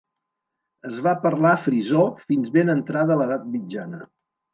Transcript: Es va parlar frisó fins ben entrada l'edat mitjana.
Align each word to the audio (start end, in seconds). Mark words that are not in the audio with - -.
Es 0.91 0.95
va 1.07 1.11
parlar 1.25 1.51
frisó 1.65 2.05
fins 2.29 2.47
ben 2.55 2.73
entrada 2.77 3.19
l'edat 3.21 3.45
mitjana. 3.57 4.01